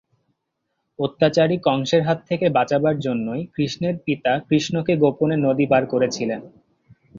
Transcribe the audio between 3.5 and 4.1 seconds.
কৃষ্ণের